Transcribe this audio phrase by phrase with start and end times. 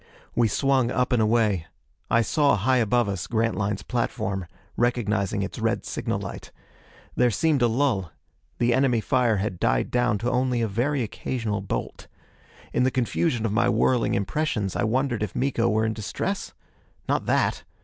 [0.33, 1.67] We swung up and away.
[2.09, 6.51] I saw, high above us, Grantline's platform, recognizing its red signal light.
[7.15, 8.11] There seemed a lull.
[8.57, 12.07] The enemy fire had died down to only a very occasional bolt.
[12.73, 16.55] In the confusion of my whirling impressions I wondered if Miko were in distress?
[17.07, 17.63] Not that!